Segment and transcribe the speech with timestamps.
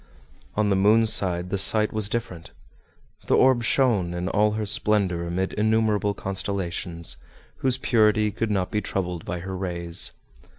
[0.55, 2.53] On the moon's side the sight was different;
[3.27, 7.17] the orb shone in all her splendor amid innumerable constellations,
[7.57, 10.13] whose purity could not be troubled by her rays.